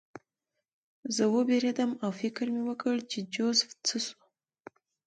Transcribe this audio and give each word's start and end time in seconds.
زه 1.15 1.23
ووېرېدم 1.33 1.91
او 2.03 2.09
فکر 2.21 2.45
مې 2.53 2.61
وکړ 2.65 2.95
چې 3.11 3.19
جوزف 3.33 3.69
څه 3.85 3.97
شو 4.05 4.19